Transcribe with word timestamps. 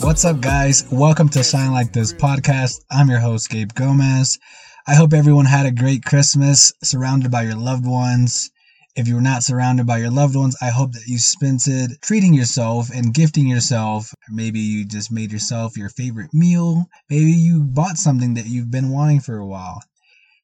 What's 0.00 0.24
up, 0.24 0.40
guys? 0.40 0.84
Welcome 0.90 1.28
to 1.28 1.44
Shine 1.44 1.70
Like 1.70 1.92
This 1.92 2.12
podcast. 2.12 2.84
I'm 2.90 3.08
your 3.08 3.20
host, 3.20 3.48
Gabe 3.48 3.72
Gomez. 3.72 4.40
I 4.88 4.96
hope 4.96 5.12
everyone 5.12 5.44
had 5.44 5.66
a 5.66 5.70
great 5.70 6.04
Christmas 6.04 6.72
surrounded 6.82 7.30
by 7.30 7.42
your 7.42 7.54
loved 7.54 7.86
ones. 7.86 8.50
If 8.96 9.06
you 9.06 9.14
were 9.14 9.20
not 9.20 9.44
surrounded 9.44 9.86
by 9.86 9.98
your 9.98 10.10
loved 10.10 10.34
ones, 10.34 10.56
I 10.60 10.70
hope 10.70 10.94
that 10.94 11.06
you 11.06 11.18
spent 11.18 11.68
it 11.68 12.02
treating 12.02 12.34
yourself 12.34 12.90
and 12.92 13.14
gifting 13.14 13.46
yourself. 13.46 14.12
Maybe 14.28 14.58
you 14.58 14.84
just 14.84 15.12
made 15.12 15.30
yourself 15.30 15.76
your 15.76 15.90
favorite 15.90 16.34
meal. 16.34 16.86
Maybe 17.08 17.30
you 17.30 17.62
bought 17.62 17.98
something 17.98 18.34
that 18.34 18.46
you've 18.46 18.72
been 18.72 18.90
wanting 18.90 19.20
for 19.20 19.36
a 19.36 19.46
while. 19.46 19.80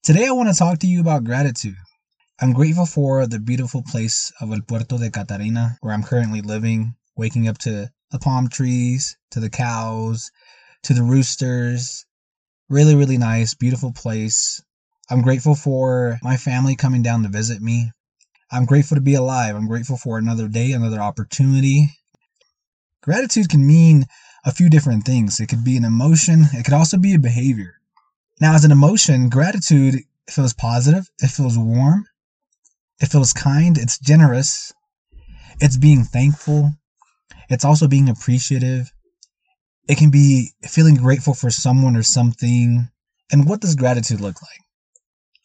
Today, 0.05 0.29
I 0.29 0.30
want 0.30 0.48
to 0.51 0.55
talk 0.55 0.79
to 0.79 0.87
you 0.87 1.01
about 1.01 1.24
gratitude. 1.24 1.74
I'm 2.41 2.52
grateful 2.52 2.87
for 2.87 3.27
the 3.27 3.41
beautiful 3.41 3.83
place 3.83 4.30
of 4.41 4.52
El 4.52 4.61
Puerto 4.61 4.97
de 4.97 5.11
Catarina, 5.11 5.77
where 5.80 5.93
I'm 5.93 6.05
currently 6.05 6.41
living, 6.41 6.95
waking 7.16 7.48
up 7.48 7.59
to 7.59 7.91
the 8.11 8.19
palm 8.19 8.48
trees, 8.48 9.16
to 9.30 9.41
the 9.41 9.51
cows, 9.51 10.30
to 10.84 10.95
the 10.95 11.02
roosters. 11.02 12.06
Really, 12.69 12.95
really 12.95 13.19
nice, 13.19 13.55
beautiful 13.55 13.92
place. 13.92 14.62
I'm 15.11 15.23
grateful 15.23 15.55
for 15.55 16.19
my 16.23 16.37
family 16.37 16.77
coming 16.77 17.02
down 17.02 17.23
to 17.23 17.29
visit 17.29 17.62
me. 17.62 17.92
I'm 18.51 18.65
grateful 18.65 18.97
to 18.97 19.01
be 19.01 19.15
alive. 19.15 19.55
I'm 19.56 19.69
grateful 19.69 19.97
for 19.97 20.19
another 20.19 20.48
day, 20.48 20.73
another 20.73 21.01
opportunity. 21.01 21.91
Gratitude 23.02 23.48
can 23.48 23.67
mean 23.67 24.06
a 24.45 24.53
few 24.53 24.70
different 24.70 25.05
things. 25.05 25.41
It 25.41 25.48
could 25.48 25.64
be 25.64 25.77
an 25.77 25.84
emotion, 25.84 26.47
it 26.53 26.64
could 26.64 26.75
also 26.75 26.97
be 26.97 27.14
a 27.14 27.19
behavior. 27.19 27.75
Now, 28.41 28.55
as 28.55 28.64
an 28.64 28.73
emotion, 28.73 29.28
gratitude 29.28 30.03
feels 30.28 30.55
positive, 30.55 31.11
it 31.20 31.28
feels 31.28 31.56
warm, 31.56 32.06
it 33.00 33.06
feels 33.06 33.33
kind, 33.33 33.78
it's 33.78 33.98
generous, 33.98 34.72
it's 35.61 35.77
being 35.77 36.05
thankful, 36.05 36.75
it's 37.48 37.64
also 37.64 37.88
being 37.88 38.08
appreciative. 38.08 38.92
It 39.88 39.98
can 39.98 40.10
be 40.10 40.50
feeling 40.62 40.96
grateful 40.96 41.34
for 41.34 41.50
someone 41.50 41.96
or 41.96 42.02
something. 42.02 42.88
And 43.30 43.48
what 43.48 43.60
does 43.60 43.77
gratitude 43.77 44.20
look 44.20 44.42
like? 44.42 44.60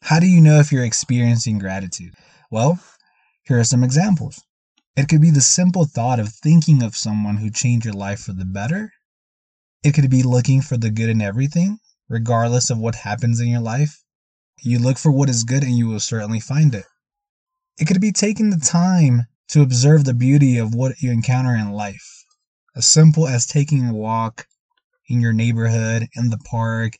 How 0.03 0.19
do 0.19 0.27
you 0.27 0.41
know 0.41 0.59
if 0.59 0.71
you're 0.71 0.83
experiencing 0.83 1.59
gratitude? 1.59 2.13
Well, 2.49 2.79
here 3.43 3.59
are 3.59 3.63
some 3.63 3.83
examples. 3.83 4.41
It 4.95 5.07
could 5.07 5.21
be 5.21 5.31
the 5.31 5.41
simple 5.41 5.85
thought 5.85 6.19
of 6.19 6.33
thinking 6.33 6.83
of 6.83 6.97
someone 6.97 7.37
who 7.37 7.49
changed 7.49 7.85
your 7.85 7.93
life 7.93 8.21
for 8.21 8.33
the 8.33 8.45
better. 8.45 8.91
It 9.83 9.93
could 9.93 10.09
be 10.09 10.23
looking 10.23 10.61
for 10.61 10.77
the 10.77 10.89
good 10.89 11.09
in 11.09 11.21
everything, 11.21 11.79
regardless 12.09 12.69
of 12.69 12.77
what 12.77 12.95
happens 12.95 13.39
in 13.39 13.47
your 13.47 13.61
life. 13.61 14.03
You 14.61 14.79
look 14.79 14.97
for 14.97 15.11
what 15.11 15.29
is 15.29 15.43
good 15.43 15.63
and 15.63 15.77
you 15.77 15.87
will 15.87 15.99
certainly 15.99 16.39
find 16.39 16.75
it. 16.75 16.85
It 17.79 17.85
could 17.85 18.02
be 18.02 18.11
taking 18.11 18.49
the 18.49 18.57
time 18.57 19.27
to 19.52 19.61
observe 19.61 20.05
the 20.05 20.13
beauty 20.13 20.57
of 20.57 20.73
what 20.73 21.02
you 21.02 21.11
encounter 21.11 21.53
in 21.53 21.71
life. 21.71 22.25
As 22.75 22.88
simple 22.88 23.27
as 23.27 23.45
taking 23.45 23.85
a 23.85 23.93
walk 23.93 24.45
in 25.09 25.19
your 25.19 25.33
neighborhood, 25.33 26.08
in 26.16 26.30
the 26.30 26.38
park, 26.38 26.93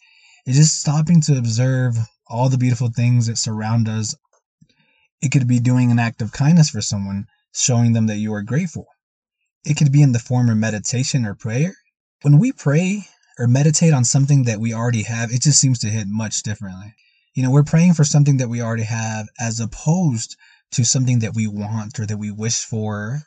is 0.46 0.58
just 0.58 0.80
stopping 0.80 1.22
to 1.22 1.38
observe 1.38 1.96
all 2.28 2.50
the 2.50 2.58
beautiful 2.58 2.90
things 2.90 3.28
that 3.28 3.38
surround 3.38 3.88
us. 3.88 4.16
It 5.22 5.32
could 5.32 5.48
be 5.48 5.60
doing 5.62 5.92
an 5.92 6.00
act 6.00 6.22
of 6.22 6.34
kindness 6.34 6.70
for 6.70 6.82
someone, 6.82 7.26
showing 7.54 7.94
them 7.94 8.08
that 8.08 8.18
you 8.18 8.34
are 8.34 8.42
grateful. 8.42 8.86
It 9.64 9.78
could 9.78 9.92
be 9.92 10.02
in 10.02 10.12
the 10.12 10.20
form 10.20 10.50
of 10.50 10.58
meditation 10.58 11.26
or 11.26 11.36
prayer. 11.36 11.74
When 12.22 12.38
we 12.38 12.52
pray 12.52 13.06
or 13.40 13.48
meditate 13.48 13.94
on 13.94 14.04
something 14.04 14.44
that 14.44 14.60
we 14.60 14.74
already 14.74 15.04
have, 15.04 15.32
it 15.32 15.42
just 15.42 15.60
seems 15.62 15.80
to 15.80 15.88
hit 15.88 16.08
much 16.08 16.44
differently. 16.44 16.96
You 17.34 17.44
know, 17.44 17.52
we're 17.52 17.64
praying 17.64 17.94
for 17.94 18.04
something 18.04 18.38
that 18.38 18.50
we 18.50 18.62
already 18.62 18.84
have 18.84 19.28
as 19.40 19.62
opposed 19.62 20.36
to 20.72 20.84
something 20.84 21.20
that 21.20 21.36
we 21.36 21.48
want 21.48 22.00
or 22.00 22.06
that 22.06 22.18
we 22.18 22.32
wish 22.32 22.64
for. 22.64 23.22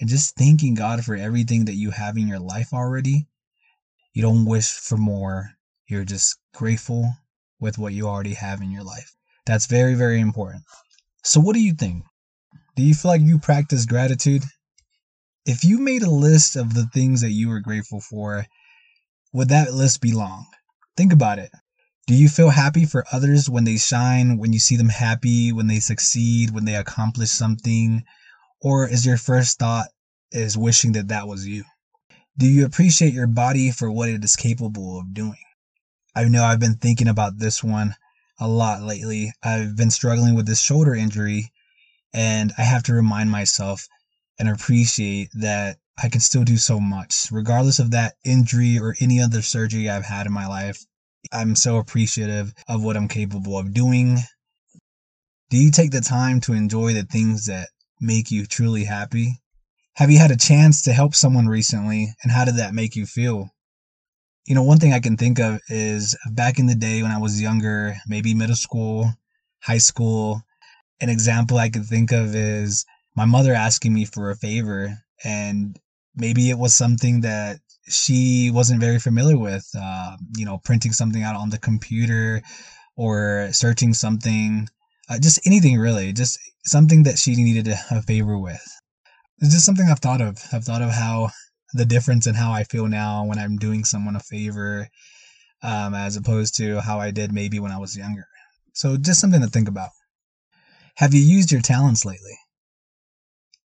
And 0.00 0.08
just 0.08 0.36
thanking 0.36 0.74
God 0.74 1.04
for 1.04 1.14
everything 1.14 1.66
that 1.66 1.74
you 1.74 1.90
have 1.90 2.16
in 2.16 2.26
your 2.26 2.38
life 2.38 2.72
already. 2.72 3.26
You 4.14 4.22
don't 4.22 4.46
wish 4.46 4.70
for 4.70 4.96
more. 4.96 5.50
You're 5.88 6.04
just 6.04 6.38
grateful 6.54 7.12
with 7.60 7.78
what 7.78 7.92
you 7.92 8.08
already 8.08 8.34
have 8.34 8.62
in 8.62 8.70
your 8.70 8.82
life. 8.82 9.14
That's 9.46 9.66
very, 9.66 9.94
very 9.94 10.20
important. 10.20 10.62
So, 11.22 11.40
what 11.40 11.54
do 11.54 11.60
you 11.60 11.74
think? 11.74 12.04
Do 12.76 12.82
you 12.82 12.94
feel 12.94 13.10
like 13.10 13.20
you 13.20 13.38
practice 13.38 13.84
gratitude? 13.84 14.42
If 15.44 15.64
you 15.64 15.78
made 15.78 16.02
a 16.02 16.10
list 16.10 16.56
of 16.56 16.74
the 16.74 16.86
things 16.86 17.20
that 17.20 17.32
you 17.32 17.48
were 17.48 17.60
grateful 17.60 18.00
for, 18.00 18.46
would 19.32 19.48
that 19.50 19.74
list 19.74 20.00
be 20.00 20.12
long? 20.12 20.46
Think 20.96 21.12
about 21.12 21.38
it. 21.38 21.50
Do 22.10 22.16
you 22.16 22.28
feel 22.28 22.50
happy 22.50 22.86
for 22.86 23.04
others 23.12 23.48
when 23.48 23.62
they 23.62 23.76
shine, 23.76 24.36
when 24.36 24.52
you 24.52 24.58
see 24.58 24.74
them 24.74 24.88
happy, 24.88 25.52
when 25.52 25.68
they 25.68 25.78
succeed, 25.78 26.50
when 26.50 26.64
they 26.64 26.74
accomplish 26.74 27.30
something? 27.30 28.02
Or 28.60 28.88
is 28.88 29.06
your 29.06 29.16
first 29.16 29.60
thought 29.60 29.86
is 30.32 30.58
wishing 30.58 30.90
that 30.94 31.06
that 31.06 31.28
was 31.28 31.46
you? 31.46 31.62
Do 32.36 32.48
you 32.48 32.64
appreciate 32.64 33.14
your 33.14 33.28
body 33.28 33.70
for 33.70 33.92
what 33.92 34.08
it 34.08 34.24
is 34.24 34.34
capable 34.34 34.98
of 34.98 35.14
doing? 35.14 35.38
I 36.12 36.24
know 36.24 36.42
I've 36.42 36.58
been 36.58 36.74
thinking 36.74 37.06
about 37.06 37.38
this 37.38 37.62
one 37.62 37.94
a 38.40 38.48
lot 38.48 38.82
lately. 38.82 39.32
I've 39.40 39.76
been 39.76 39.92
struggling 39.92 40.34
with 40.34 40.46
this 40.46 40.60
shoulder 40.60 40.96
injury 40.96 41.52
and 42.12 42.52
I 42.58 42.62
have 42.62 42.82
to 42.84 42.92
remind 42.92 43.30
myself 43.30 43.86
and 44.36 44.48
appreciate 44.48 45.28
that 45.34 45.78
I 45.96 46.08
can 46.08 46.20
still 46.20 46.42
do 46.42 46.56
so 46.56 46.80
much, 46.80 47.28
regardless 47.30 47.78
of 47.78 47.92
that 47.92 48.14
injury 48.24 48.80
or 48.80 48.96
any 48.98 49.20
other 49.20 49.42
surgery 49.42 49.88
I've 49.88 50.06
had 50.06 50.26
in 50.26 50.32
my 50.32 50.48
life. 50.48 50.84
I'm 51.32 51.54
so 51.54 51.76
appreciative 51.76 52.52
of 52.68 52.82
what 52.82 52.96
I'm 52.96 53.08
capable 53.08 53.58
of 53.58 53.74
doing. 53.74 54.18
Do 55.50 55.56
you 55.56 55.70
take 55.70 55.90
the 55.90 56.00
time 56.00 56.40
to 56.42 56.52
enjoy 56.52 56.94
the 56.94 57.02
things 57.02 57.46
that 57.46 57.68
make 58.00 58.30
you 58.30 58.46
truly 58.46 58.84
happy? 58.84 59.40
Have 59.94 60.10
you 60.10 60.18
had 60.18 60.30
a 60.30 60.36
chance 60.36 60.82
to 60.82 60.92
help 60.92 61.14
someone 61.14 61.46
recently, 61.46 62.14
and 62.22 62.32
how 62.32 62.44
did 62.44 62.56
that 62.56 62.74
make 62.74 62.96
you 62.96 63.06
feel? 63.06 63.50
You 64.46 64.54
know, 64.54 64.62
one 64.62 64.78
thing 64.78 64.92
I 64.92 65.00
can 65.00 65.16
think 65.16 65.38
of 65.38 65.60
is 65.68 66.16
back 66.32 66.58
in 66.58 66.66
the 66.66 66.74
day 66.74 67.02
when 67.02 67.10
I 67.10 67.18
was 67.18 67.40
younger, 67.40 67.96
maybe 68.06 68.34
middle 68.34 68.56
school, 68.56 69.12
high 69.62 69.78
school, 69.78 70.42
an 71.00 71.08
example 71.08 71.58
I 71.58 71.68
could 71.68 71.84
think 71.84 72.12
of 72.12 72.34
is 72.34 72.84
my 73.16 73.24
mother 73.24 73.54
asking 73.54 73.92
me 73.92 74.04
for 74.04 74.30
a 74.30 74.36
favor, 74.36 74.96
and 75.24 75.78
maybe 76.14 76.50
it 76.50 76.58
was 76.58 76.74
something 76.74 77.22
that 77.22 77.58
she 77.88 78.50
wasn't 78.52 78.80
very 78.80 78.98
familiar 78.98 79.38
with, 79.38 79.68
uh, 79.78 80.16
you 80.36 80.44
know, 80.44 80.58
printing 80.58 80.92
something 80.92 81.22
out 81.22 81.36
on 81.36 81.50
the 81.50 81.58
computer 81.58 82.42
or 82.96 83.48
searching 83.52 83.94
something, 83.94 84.68
uh, 85.08 85.18
just 85.18 85.40
anything 85.46 85.78
really, 85.78 86.12
just 86.12 86.38
something 86.64 87.04
that 87.04 87.18
she 87.18 87.34
needed 87.34 87.68
a 87.90 88.02
favor 88.02 88.38
with. 88.38 88.62
It's 89.38 89.52
just 89.52 89.64
something 89.64 89.88
I've 89.88 90.00
thought 90.00 90.20
of. 90.20 90.38
I've 90.52 90.64
thought 90.64 90.82
of 90.82 90.90
how 90.90 91.30
the 91.72 91.86
difference 91.86 92.26
in 92.26 92.34
how 92.34 92.52
I 92.52 92.64
feel 92.64 92.86
now 92.86 93.24
when 93.24 93.38
I'm 93.38 93.56
doing 93.56 93.84
someone 93.84 94.16
a 94.16 94.20
favor, 94.20 94.88
um, 95.62 95.94
as 95.94 96.16
opposed 96.16 96.56
to 96.56 96.80
how 96.80 97.00
I 97.00 97.10
did 97.10 97.32
maybe 97.32 97.58
when 97.58 97.72
I 97.72 97.78
was 97.78 97.96
younger. 97.96 98.26
So 98.74 98.96
just 98.96 99.20
something 99.20 99.40
to 99.40 99.46
think 99.46 99.68
about. 99.68 99.90
Have 100.96 101.14
you 101.14 101.22
used 101.22 101.50
your 101.50 101.62
talents 101.62 102.04
lately? 102.04 102.36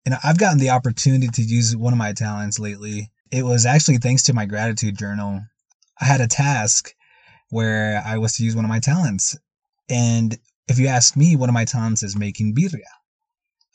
And 0.05 0.15
I've 0.23 0.37
gotten 0.37 0.59
the 0.59 0.69
opportunity 0.69 1.27
to 1.27 1.41
use 1.41 1.75
one 1.75 1.91
of 1.91 1.99
my 1.99 2.13
talents 2.13 2.59
lately 2.59 3.11
it 3.31 3.43
was 3.43 3.65
actually 3.65 3.97
thanks 3.97 4.23
to 4.23 4.33
my 4.33 4.45
gratitude 4.45 4.97
journal. 4.97 5.41
I 5.99 6.05
had 6.05 6.21
a 6.21 6.27
task 6.27 6.93
where 7.49 8.01
I 8.05 8.17
was 8.17 8.33
to 8.33 8.43
use 8.43 8.55
one 8.55 8.65
of 8.65 8.69
my 8.69 8.79
talents. 8.79 9.35
And 9.89 10.37
if 10.67 10.79
you 10.79 10.87
ask 10.87 11.15
me, 11.15 11.35
one 11.35 11.49
of 11.49 11.53
my 11.53 11.65
talents 11.65 12.03
is 12.03 12.17
making 12.17 12.55
birria. 12.55 12.81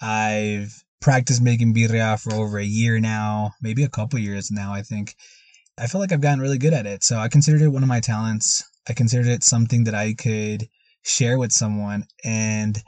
I've 0.01 0.83
practiced 1.01 1.43
making 1.43 1.75
birria 1.75 2.21
for 2.21 2.35
over 2.35 2.59
a 2.59 2.65
year 2.65 3.01
now, 3.01 3.53
maybe 3.61 3.83
a 3.83 3.89
couple 3.89 4.19
years 4.19 4.51
now, 4.51 4.73
I 4.73 4.83
think. 4.83 5.15
I 5.79 5.87
feel 5.87 6.01
like 6.01 6.13
I've 6.13 6.21
gotten 6.21 6.41
really 6.41 6.59
good 6.59 6.75
at 6.75 6.87
it. 6.87 7.03
So 7.03 7.19
I 7.19 7.29
considered 7.29 7.63
it 7.63 7.69
one 7.69 7.83
of 7.83 7.89
my 7.89 8.01
talents. 8.01 8.63
I 8.89 8.93
considered 8.93 9.27
it 9.27 9.43
something 9.43 9.85
that 9.85 9.95
I 9.95 10.13
could 10.13 10.69
share 11.03 11.39
with 11.39 11.53
someone. 11.53 12.05
And 12.25 12.79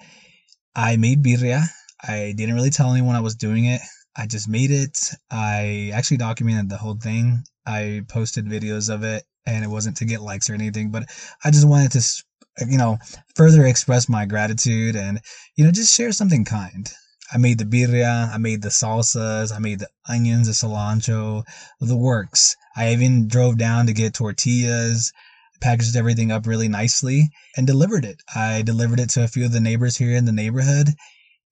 I 0.77 0.97
made 0.97 1.23
birria. 1.23 1.65
I 2.07 2.35
didn't 2.37 2.55
really 2.55 2.71
tell 2.71 2.93
anyone 2.93 3.17
I 3.17 3.21
was 3.21 3.37
doing 3.37 3.65
it. 3.65 3.81
I 4.17 4.27
just 4.27 4.49
made 4.49 4.71
it. 4.71 5.11
I 5.31 5.91
actually 5.95 6.19
documented 6.19 6.69
the 6.69 6.77
whole 6.77 6.97
thing. 6.97 7.45
I 7.67 8.03
posted 8.09 8.47
videos 8.47 8.93
of 8.93 9.03
it, 9.03 9.25
and 9.47 9.65
it 9.65 9.69
wasn't 9.69 9.97
to 9.99 10.05
get 10.05 10.23
likes 10.23 10.49
or 10.49 10.55
anything, 10.55 10.91
but 10.91 11.05
I 11.43 11.51
just 11.51 11.67
wanted 11.67 11.93
to, 11.93 12.25
you 12.69 12.79
know, 12.79 12.99
further 13.35 13.67
express 13.67 14.09
my 14.09 14.25
gratitude 14.27 14.97
and, 14.97 15.21
you 15.57 15.65
know, 15.65 15.73
just 15.73 15.95
share 15.95 16.13
something 16.13 16.45
kind. 16.45 16.91
I 17.33 17.39
made 17.39 17.59
the 17.59 17.65
birria, 17.65 18.33
I 18.33 18.39
made 18.39 18.63
the 18.63 18.69
salsas, 18.69 19.53
I 19.53 19.59
made 19.59 19.81
the 19.81 19.89
onions, 20.09 20.47
the 20.47 20.53
cilantro, 20.53 21.45
the 21.81 21.97
works. 21.97 22.55
I 22.77 22.93
even 22.93 23.29
drove 23.29 23.57
down 23.57 23.87
to 23.87 23.93
get 23.93 24.15
tortillas, 24.15 25.13
packaged 25.61 25.97
everything 25.97 26.31
up 26.31 26.47
really 26.47 26.69
nicely, 26.69 27.31
and 27.57 27.67
delivered 27.67 28.05
it. 28.05 28.23
I 28.35 28.63
delivered 28.63 29.01
it 29.01 29.11
to 29.11 29.25
a 29.25 29.29
few 29.29 29.47
of 29.47 29.53
the 29.53 29.61
neighbors 29.61 29.97
here 29.97 30.15
in 30.15 30.27
the 30.27 30.33
neighborhood, 30.33 30.91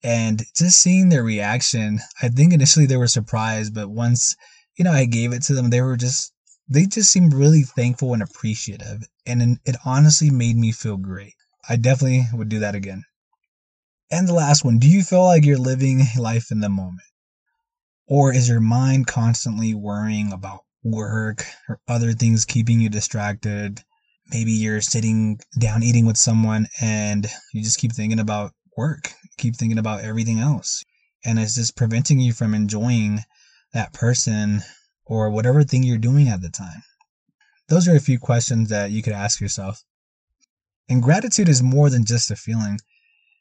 and 0.03 0.43
just 0.55 0.81
seeing 0.81 1.09
their 1.09 1.23
reaction, 1.23 1.99
I 2.21 2.29
think 2.29 2.53
initially 2.53 2.85
they 2.85 2.97
were 2.97 3.07
surprised, 3.07 3.73
but 3.73 3.89
once, 3.89 4.35
you 4.77 4.83
know, 4.83 4.91
I 4.91 5.05
gave 5.05 5.31
it 5.31 5.43
to 5.43 5.53
them, 5.53 5.69
they 5.69 5.81
were 5.81 5.95
just, 5.95 6.33
they 6.67 6.85
just 6.85 7.11
seemed 7.11 7.33
really 7.33 7.61
thankful 7.61 8.13
and 8.13 8.21
appreciative. 8.21 9.03
And 9.25 9.59
it 9.65 9.77
honestly 9.85 10.29
made 10.29 10.57
me 10.57 10.71
feel 10.71 10.97
great. 10.97 11.33
I 11.69 11.77
definitely 11.77 12.25
would 12.33 12.49
do 12.49 12.59
that 12.59 12.75
again. 12.75 13.03
And 14.11 14.27
the 14.27 14.33
last 14.33 14.65
one, 14.65 14.77
do 14.77 14.89
you 14.89 15.01
feel 15.03 15.23
like 15.23 15.45
you're 15.45 15.57
living 15.57 16.03
life 16.17 16.51
in 16.51 16.59
the 16.59 16.69
moment? 16.69 17.07
Or 18.07 18.33
is 18.33 18.49
your 18.49 18.59
mind 18.59 19.07
constantly 19.07 19.73
worrying 19.73 20.33
about 20.33 20.65
work 20.83 21.45
or 21.69 21.79
other 21.87 22.11
things 22.11 22.43
keeping 22.43 22.81
you 22.81 22.89
distracted? 22.89 23.79
Maybe 24.29 24.51
you're 24.51 24.81
sitting 24.81 25.39
down 25.57 25.83
eating 25.83 26.05
with 26.05 26.17
someone 26.17 26.67
and 26.81 27.25
you 27.53 27.63
just 27.63 27.79
keep 27.79 27.93
thinking 27.93 28.19
about 28.19 28.51
work, 28.77 29.13
keep 29.37 29.55
thinking 29.55 29.77
about 29.77 30.01
everything 30.01 30.39
else. 30.39 30.83
And 31.25 31.39
it's 31.39 31.55
just 31.55 31.75
preventing 31.75 32.19
you 32.19 32.33
from 32.33 32.53
enjoying 32.53 33.19
that 33.73 33.93
person 33.93 34.61
or 35.05 35.29
whatever 35.29 35.63
thing 35.63 35.83
you're 35.83 35.97
doing 35.97 36.27
at 36.27 36.41
the 36.41 36.49
time. 36.49 36.83
Those 37.69 37.87
are 37.87 37.95
a 37.95 38.01
few 38.01 38.19
questions 38.19 38.69
that 38.69 38.91
you 38.91 39.01
could 39.01 39.13
ask 39.13 39.39
yourself. 39.39 39.83
And 40.89 41.01
gratitude 41.01 41.47
is 41.47 41.63
more 41.63 41.89
than 41.89 42.05
just 42.05 42.29
a 42.29 42.35
feeling. 42.35 42.79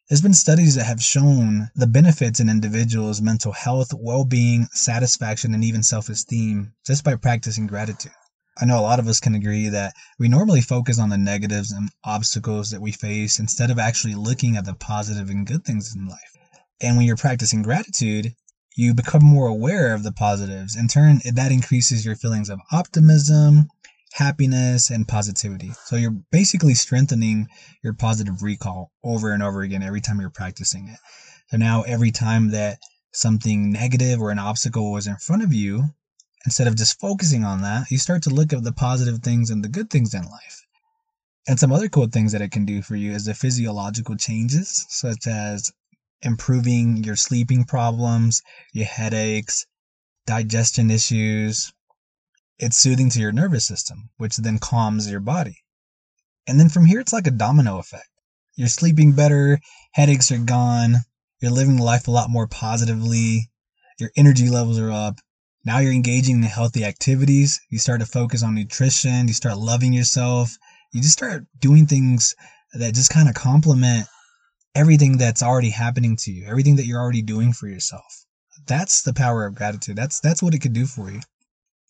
There's 0.09 0.21
been 0.21 0.35
studies 0.35 0.75
that 0.77 0.85
have 0.85 1.03
shown 1.03 1.71
the 1.75 1.87
benefits 1.87 2.39
in 2.39 2.49
individuals' 2.49 3.21
mental 3.21 3.53
health, 3.53 3.93
well 3.95 4.25
being, 4.25 4.69
satisfaction, 4.73 5.55
and 5.55 5.65
even 5.65 5.83
self 5.83 6.09
esteem 6.09 6.75
just 6.87 7.03
by 7.05 7.17
practicing 7.17 7.67
gratitude. 7.67 8.13
I 8.61 8.67
know 8.67 8.79
a 8.79 8.83
lot 8.83 8.99
of 8.99 9.09
us 9.09 9.21
can 9.21 9.35
agree 9.35 9.69
that 9.71 9.95
we 10.19 10.29
normally 10.29 10.61
focus 10.61 10.99
on 10.99 11.09
the 11.09 11.19
negatives 11.19 11.73
and 11.73 11.89
obstacles 12.05 12.71
that 12.71 12.83
we 12.83 12.93
face 12.93 13.39
instead 13.39 13.71
of 13.71 13.79
actually 13.79 14.15
looking 14.15 14.57
at 14.57 14.67
the 14.67 14.75
positive 14.75 15.31
and 15.31 15.47
good 15.47 15.65
things 15.65 15.95
in 15.97 16.07
life. 16.07 16.21
And 16.81 16.97
when 16.97 17.07
you're 17.07 17.17
practicing 17.17 17.63
gratitude, 17.63 18.35
you 18.77 18.95
become 18.95 19.25
more 19.25 19.47
aware 19.47 19.95
of 19.95 20.03
the 20.03 20.13
positives. 20.13 20.77
In 20.77 20.89
turn, 20.89 21.21
that 21.33 21.53
increases 21.53 22.05
your 22.05 22.17
feelings 22.17 22.51
of 22.51 22.61
optimism, 22.71 23.69
happiness, 24.13 24.91
and 24.91 25.09
positivity. 25.09 25.73
So 25.85 25.97
you're 25.97 26.17
basically 26.31 26.75
strengthening 26.75 27.49
your 27.83 27.95
positive 27.95 28.43
recall 28.43 28.91
over 29.03 29.33
and 29.33 29.43
over 29.43 29.63
again 29.63 29.83
every 29.83 30.01
time 30.01 30.21
you're 30.21 30.31
practicing 30.31 30.89
it. 30.89 30.99
So 31.49 31.57
now 31.57 31.83
every 31.83 32.11
time 32.11 32.51
that 32.51 32.79
something 33.13 33.71
negative 33.71 34.21
or 34.21 34.31
an 34.31 34.39
obstacle 34.39 34.93
was 34.93 35.07
in 35.07 35.17
front 35.17 35.43
of 35.43 35.53
you, 35.53 35.85
instead 36.45 36.67
of 36.67 36.77
just 36.77 37.01
focusing 37.01 37.45
on 37.45 37.63
that, 37.63 37.91
you 37.91 37.99
start 37.99 38.23
to 38.25 38.31
look 38.31 38.53
at 38.53 38.63
the 38.63 38.73
positive 38.73 39.21
things 39.21 39.51
and 39.51 39.65
the 39.65 39.69
good 39.69 39.91
things 39.91 40.15
in 40.15 40.23
life. 40.25 40.67
And 41.49 41.59
some 41.59 41.73
other 41.73 41.89
cool 41.89 42.07
things 42.07 42.33
that 42.33 42.43
it 42.43 42.53
can 42.53 42.65
do 42.65 42.83
for 42.83 42.97
you 42.97 43.13
is 43.13 43.25
the 43.25 43.35
physiological 43.35 44.17
changes, 44.17 44.87
such 44.89 45.27
as 45.27 45.73
improving 46.23 47.03
your 47.03 47.17
sleeping 47.17 47.65
problems, 47.65 48.43
your 48.73 48.87
headaches, 48.87 49.67
digestion 50.27 50.91
issues, 50.91 51.73
it's 52.59 52.77
soothing 52.77 53.11
to 53.11 53.19
your 53.19 53.33
nervous 53.33 53.67
system, 53.67 54.11
which 54.19 54.37
then 54.37 54.59
calms 54.59 55.11
your 55.11 55.21
body. 55.21 55.65
And 56.47 56.61
then 56.61 56.69
from 56.69 56.87
here, 56.87 57.01
it's 57.01 57.13
like 57.13 57.27
a 57.27 57.33
domino 57.33 57.79
effect. 57.79 58.09
You're 58.55 58.69
sleeping 58.69 59.13
better, 59.13 59.59
headaches 59.93 60.31
are 60.31 60.39
gone, 60.39 60.99
you're 61.41 61.51
living 61.51 61.79
life 61.79 62.07
a 62.07 62.13
lot 62.13 62.31
more 62.31 62.47
positively, 62.47 63.51
your 63.99 64.11
energy 64.17 64.49
levels 64.49 64.79
are 64.79 64.93
up. 64.93 65.17
Now 65.65 65.79
you're 65.79 65.93
engaging 65.93 66.37
in 66.37 66.43
healthy 66.43 66.85
activities. 66.85 67.61
You 67.71 67.79
start 67.79 68.01
to 68.01 68.07
focus 68.07 68.43
on 68.43 68.55
nutrition, 68.55 69.29
you 69.29 69.35
start 69.35 69.59
loving 69.59 69.93
yourself, 69.93 70.57
you 70.93 71.01
just 71.01 71.13
start 71.13 71.45
doing 71.61 71.87
things 71.87 72.35
that 72.73 72.95
just 72.95 73.11
kind 73.11 73.29
of 73.29 73.35
complement 73.35 74.07
everything 74.75 75.19
that's 75.19 75.43
already 75.43 75.71
happening 75.71 76.17
to 76.17 76.33
you, 76.33 76.47
everything 76.47 76.77
that 76.77 76.87
you're 76.87 77.01
already 77.01 77.23
doing 77.23 77.53
for 77.53 77.69
yourself. 77.69 78.25
That's 78.67 79.03
the 79.03 79.13
power 79.13 79.47
of 79.47 79.55
gratitude. 79.55 79.97
That's 79.97 80.21
that's 80.21 80.43
what 80.43 80.55
it 80.55 80.61
could 80.61 80.73
do 80.73 80.87
for 80.87 81.11
you. 81.11 81.21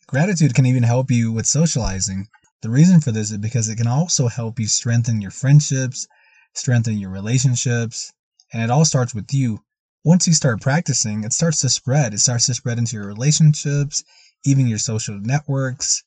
Gratitude 0.06 0.54
can 0.54 0.66
even 0.66 0.82
help 0.82 1.10
you 1.10 1.32
with 1.32 1.46
socializing. 1.46 2.28
The 2.60 2.70
reason 2.70 3.00
for 3.00 3.10
this 3.10 3.30
is 3.30 3.38
because 3.38 3.68
it 3.68 3.76
can 3.76 3.86
also 3.86 4.28
help 4.28 4.60
you 4.60 4.66
strengthen 4.66 5.20
your 5.20 5.30
friendships, 5.30 6.06
strengthen 6.54 6.98
your 6.98 7.10
relationships, 7.10 8.12
and 8.52 8.62
it 8.62 8.70
all 8.70 8.84
starts 8.84 9.14
with 9.14 9.32
you. 9.32 9.60
Once 10.04 10.26
you 10.26 10.32
start 10.32 10.60
practicing, 10.60 11.24
it 11.24 11.32
starts 11.32 11.60
to 11.60 11.68
spread. 11.68 12.12
It 12.14 12.20
starts 12.20 12.46
to 12.46 12.54
spread 12.54 12.78
into 12.78 12.96
your 12.96 13.06
relationships, 13.06 14.02
even 14.44 14.66
your 14.66 14.78
social 14.78 15.18
networks. 15.20 16.02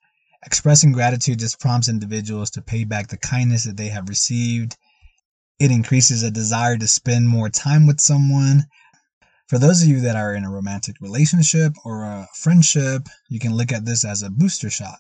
Expressing 0.46 0.92
gratitude 0.92 1.40
just 1.40 1.60
prompts 1.60 1.90
individuals 1.90 2.50
to 2.52 2.62
pay 2.62 2.84
back 2.84 3.08
the 3.08 3.18
kindness 3.18 3.64
that 3.64 3.78
they 3.78 3.88
have 3.88 4.10
received. 4.10 4.76
It 5.60 5.72
increases 5.72 6.24
a 6.24 6.32
desire 6.32 6.78
to 6.78 6.88
spend 6.88 7.28
more 7.28 7.50
time 7.50 7.88
with 7.88 8.00
someone, 8.00 8.66
for 9.48 9.60
those 9.60 9.84
of 9.84 9.88
you 9.88 10.02
that 10.02 10.16
are 10.16 10.34
in 10.34 10.44
a 10.44 10.50
romantic 10.50 11.00
relationship 11.00 11.76
or 11.86 12.04
a 12.04 12.28
friendship, 12.34 13.08
you 13.30 13.40
can 13.40 13.54
look 13.54 13.72
at 13.72 13.86
this 13.86 14.04
as 14.04 14.24
a 14.24 14.32
booster 14.32 14.72
shot. 14.72 14.98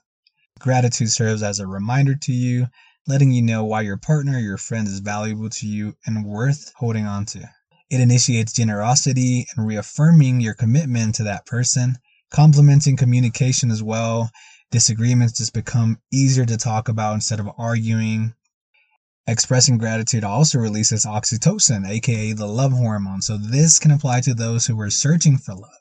Gratitude 0.59 1.09
serves 1.09 1.42
as 1.42 1.59
a 1.59 1.65
reminder 1.65 2.13
to 2.13 2.31
you, 2.31 2.68
letting 3.07 3.31
you 3.31 3.42
know 3.42 3.65
why 3.65 3.81
your 3.81 3.97
partner 3.97 4.38
your 4.38 4.57
friend 4.57 4.88
is 4.88 5.00
valuable 5.00 5.50
to 5.50 5.68
you 5.68 5.97
and 6.06 6.24
worth 6.24 6.71
holding 6.75 7.07
on 7.07 7.25
to. 7.25 7.50
It 7.89 7.99
initiates 7.99 8.53
generosity 8.53 9.45
and 9.55 9.67
reaffirming 9.67 10.41
your 10.41 10.55
commitment 10.55 11.15
to 11.15 11.23
that 11.23 11.45
person, 11.45 11.97
complementing 12.31 12.97
communication 12.97 13.69
as 13.69 13.83
well. 13.83 14.31
Disagreements 14.71 15.37
just 15.37 15.53
become 15.53 15.99
easier 16.11 16.45
to 16.45 16.57
talk 16.57 16.89
about 16.89 17.13
instead 17.13 17.39
of 17.39 17.49
arguing. 17.57 18.33
Expressing 19.27 19.77
gratitude 19.77 20.23
also 20.23 20.57
releases 20.57 21.05
oxytocin, 21.05 21.87
aka 21.87 22.33
the 22.33 22.47
love 22.47 22.71
hormone. 22.71 23.21
So 23.21 23.37
this 23.37 23.77
can 23.79 23.91
apply 23.91 24.21
to 24.21 24.33
those 24.33 24.65
who 24.65 24.79
are 24.79 24.89
searching 24.89 25.37
for 25.37 25.53
love. 25.53 25.71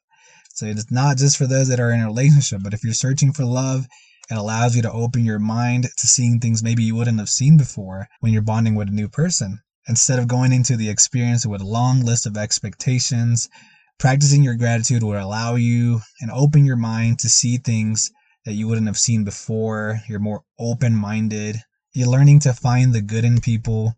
So 0.50 0.66
it's 0.66 0.90
not 0.90 1.16
just 1.16 1.36
for 1.36 1.46
those 1.46 1.68
that 1.68 1.80
are 1.80 1.90
in 1.90 2.00
a 2.00 2.06
relationship, 2.06 2.60
but 2.62 2.74
if 2.74 2.84
you're 2.84 2.92
searching 2.92 3.32
for 3.32 3.44
love, 3.44 3.86
it 4.30 4.36
allows 4.36 4.76
you 4.76 4.82
to 4.82 4.92
open 4.92 5.24
your 5.24 5.38
mind 5.38 5.88
to 5.96 6.06
seeing 6.06 6.38
things 6.38 6.62
maybe 6.62 6.84
you 6.84 6.94
wouldn't 6.94 7.18
have 7.18 7.28
seen 7.28 7.56
before 7.56 8.08
when 8.20 8.32
you're 8.32 8.42
bonding 8.42 8.74
with 8.74 8.88
a 8.88 8.92
new 8.92 9.08
person. 9.08 9.60
Instead 9.86 10.19
of 10.19 10.26
going 10.26 10.52
into 10.52 10.76
the 10.76 10.88
experience 10.88 11.44
with 11.44 11.60
a 11.60 11.66
long 11.66 12.00
list 12.00 12.26
of 12.26 12.38
expectations, 12.38 13.50
practicing 13.98 14.42
your 14.42 14.54
gratitude 14.54 15.02
will 15.02 15.22
allow 15.22 15.56
you 15.56 16.00
and 16.20 16.31
open 16.31 16.64
your 16.64 16.76
mind 16.76 17.19
to 17.19 17.28
see 17.28 17.58
things 17.58 18.10
that 18.46 18.54
you 18.54 18.66
wouldn't 18.66 18.86
have 18.86 18.98
seen 18.98 19.25
before. 19.25 20.00
You're 20.08 20.20
more 20.20 20.42
open 20.58 20.94
minded, 20.94 21.56
you're 21.92 22.08
learning 22.08 22.40
to 22.40 22.54
find 22.54 22.92
the 22.92 23.02
good 23.02 23.25
in 23.25 23.40
people. 23.40 23.94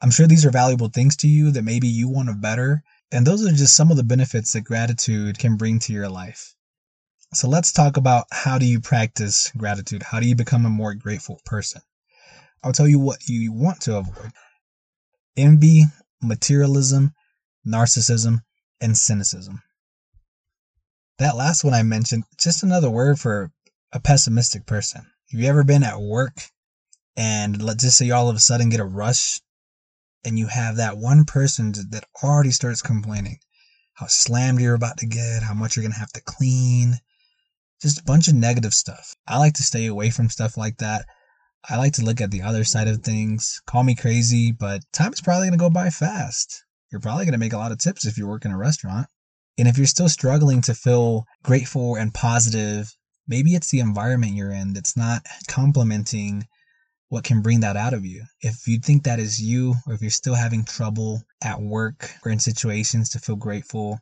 I'm 0.00 0.10
sure 0.10 0.26
these 0.26 0.44
are 0.44 0.50
valuable 0.50 0.88
things 0.88 1.16
to 1.18 1.28
you 1.28 1.52
that 1.52 1.62
maybe 1.62 1.86
you 1.86 2.08
want 2.08 2.28
to 2.28 2.34
better. 2.34 2.82
And 3.12 3.26
those 3.26 3.46
are 3.46 3.52
just 3.52 3.76
some 3.76 3.90
of 3.90 3.96
the 3.96 4.02
benefits 4.02 4.52
that 4.52 4.62
gratitude 4.62 5.38
can 5.38 5.56
bring 5.56 5.78
to 5.80 5.92
your 5.92 6.08
life. 6.08 6.54
So 7.34 7.48
let's 7.48 7.72
talk 7.72 7.96
about 7.96 8.26
how 8.32 8.58
do 8.58 8.66
you 8.66 8.80
practice 8.80 9.52
gratitude? 9.56 10.02
How 10.02 10.18
do 10.18 10.26
you 10.26 10.34
become 10.34 10.66
a 10.66 10.70
more 10.70 10.94
grateful 10.94 11.40
person? 11.44 11.82
I'll 12.64 12.72
tell 12.72 12.88
you 12.88 12.98
what 12.98 13.28
you 13.28 13.52
want 13.52 13.82
to 13.82 13.98
avoid 13.98 14.32
envy, 15.40 15.84
materialism, 16.22 17.12
narcissism, 17.66 18.38
and 18.80 18.96
cynicism. 18.96 19.62
That 21.18 21.36
last 21.36 21.64
one 21.64 21.74
I 21.74 21.82
mentioned, 21.82 22.24
just 22.38 22.62
another 22.62 22.90
word 22.90 23.18
for 23.18 23.50
a 23.92 24.00
pessimistic 24.00 24.66
person. 24.66 25.02
Have 25.30 25.40
you 25.40 25.48
ever 25.48 25.64
been 25.64 25.82
at 25.82 26.00
work 26.00 26.34
and 27.16 27.60
let's 27.62 27.84
just 27.84 27.98
say 27.98 28.06
you 28.06 28.14
all 28.14 28.30
of 28.30 28.36
a 28.36 28.40
sudden 28.40 28.70
get 28.70 28.80
a 28.80 28.84
rush 28.84 29.40
and 30.24 30.38
you 30.38 30.46
have 30.46 30.76
that 30.76 30.96
one 30.96 31.24
person 31.24 31.72
that 31.90 32.04
already 32.22 32.50
starts 32.50 32.82
complaining 32.82 33.38
how 33.94 34.06
slammed 34.06 34.60
you're 34.60 34.74
about 34.74 34.96
to 34.98 35.06
get, 35.06 35.42
how 35.42 35.52
much 35.52 35.76
you're 35.76 35.82
going 35.82 35.92
to 35.92 35.98
have 35.98 36.12
to 36.12 36.22
clean, 36.22 36.94
just 37.82 38.00
a 38.00 38.04
bunch 38.04 38.28
of 38.28 38.34
negative 38.34 38.72
stuff. 38.72 39.14
I 39.26 39.38
like 39.38 39.54
to 39.54 39.62
stay 39.62 39.86
away 39.86 40.10
from 40.10 40.30
stuff 40.30 40.56
like 40.56 40.78
that. 40.78 41.04
I 41.68 41.76
like 41.76 41.92
to 41.94 42.04
look 42.04 42.20
at 42.20 42.30
the 42.30 42.42
other 42.42 42.64
side 42.64 42.88
of 42.88 43.02
things. 43.02 43.60
Call 43.66 43.82
me 43.82 43.94
crazy, 43.94 44.52
but 44.52 44.80
time 44.92 45.12
is 45.12 45.20
probably 45.20 45.48
going 45.48 45.58
to 45.58 45.62
go 45.62 45.70
by 45.70 45.90
fast. 45.90 46.64
You're 46.90 47.00
probably 47.00 47.24
going 47.24 47.32
to 47.32 47.38
make 47.38 47.52
a 47.52 47.58
lot 47.58 47.72
of 47.72 47.78
tips 47.78 48.06
if 48.06 48.16
you 48.16 48.26
work 48.26 48.44
in 48.44 48.50
a 48.50 48.58
restaurant. 48.58 49.06
And 49.58 49.68
if 49.68 49.76
you're 49.76 49.86
still 49.86 50.08
struggling 50.08 50.62
to 50.62 50.74
feel 50.74 51.26
grateful 51.42 51.96
and 51.96 52.14
positive, 52.14 52.90
maybe 53.28 53.54
it's 53.54 53.70
the 53.70 53.80
environment 53.80 54.34
you're 54.34 54.52
in 54.52 54.72
that's 54.72 54.96
not 54.96 55.22
complementing 55.48 56.46
what 57.10 57.24
can 57.24 57.42
bring 57.42 57.60
that 57.60 57.76
out 57.76 57.92
of 57.92 58.06
you. 58.06 58.24
If 58.40 58.66
you 58.66 58.78
think 58.78 59.02
that 59.02 59.18
is 59.18 59.40
you, 59.40 59.74
or 59.86 59.94
if 59.94 60.00
you're 60.00 60.10
still 60.10 60.34
having 60.34 60.64
trouble 60.64 61.22
at 61.42 61.60
work 61.60 62.10
or 62.24 62.32
in 62.32 62.38
situations 62.38 63.10
to 63.10 63.18
feel 63.18 63.36
grateful, 63.36 63.98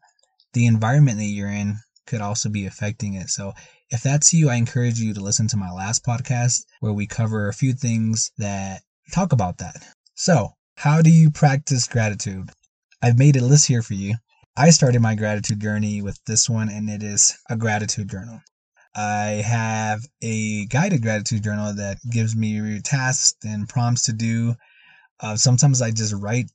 the 0.53 0.67
environment 0.67 1.19
that 1.19 1.25
you're 1.25 1.51
in 1.51 1.79
could 2.09 2.21
also 2.21 2.49
be 2.49 2.67
affecting 2.67 3.15
it. 3.15 3.29
So 3.29 3.53
if 3.91 4.03
that's 4.03 4.33
you, 4.33 4.49
I 4.51 4.57
encourage 4.57 4.99
you 4.99 5.15
to 5.15 5.21
listen 5.21 5.47
to 5.49 5.57
my 5.57 5.71
last 5.71 6.05
podcast 6.05 6.65
where 6.81 6.93
we 6.93 7.07
cover 7.07 7.49
a 7.49 7.55
few 7.55 7.73
things 7.73 8.33
that 8.39 8.83
talk 9.13 9.33
about 9.33 9.59
that. 9.59 9.77
So, 10.15 10.51
how 10.77 11.03
do 11.03 11.11
you 11.11 11.31
practice 11.31 11.87
gratitude? 11.87 12.51
I've 13.03 13.19
made 13.19 13.37
a 13.37 13.45
list 13.45 13.67
here 13.69 13.83
for 13.83 13.95
you. 13.95 14.17
I 14.57 14.71
started 14.71 15.01
my 15.01 15.15
gratitude 15.15 15.61
journey 15.61 16.03
with 16.03 16.19
this 16.27 16.49
one, 16.49 16.69
and 16.69 16.91
it 16.91 17.03
is 17.03 17.39
a 17.49 17.57
gratitude 17.57 18.11
journal. 18.11 18.41
I 18.95 19.43
have 19.47 20.01
a 20.23 20.67
guided 20.67 21.03
gratitude 21.03 21.45
journal 21.45 21.75
that 21.75 21.99
gives 22.11 22.35
me 22.35 22.81
tasks 22.81 23.35
and 23.45 23.69
prompts 23.69 24.07
to 24.07 24.13
do. 24.13 24.57
Uh, 25.21 25.37
sometimes 25.37 25.83
I 25.83 25.91
just 25.91 26.15
write 26.15 26.51